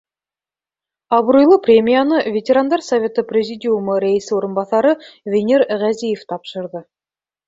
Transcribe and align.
Абруйлы 1.17 1.57
премияны 1.67 2.21
Ветерандар 2.37 2.81
советы 2.91 3.23
президиумы 3.31 3.97
рәйесе 4.05 4.33
урынбаҫары 4.39 4.95
Венер 5.35 5.65
Ғәзиев 5.85 6.25
тапшырҙы. 6.33 6.83